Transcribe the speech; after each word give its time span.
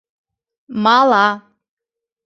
Мала. 0.83 1.23